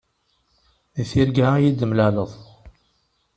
Di 0.93 1.03
tirga 1.09 1.47
ad 1.53 1.61
yi-d-temlaleḍ. 1.63 2.31